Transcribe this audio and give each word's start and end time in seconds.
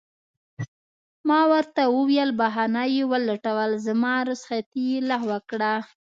ما 1.27 1.39
ورته 1.51 1.81
وویل: 1.97 2.29
بهانه 2.41 2.83
یې 2.95 3.03
ولټول، 3.11 3.71
زما 3.85 4.13
رخصتي 4.29 4.81
یې 4.91 4.99
لغوه 5.09 5.39
کړه. 5.49 5.73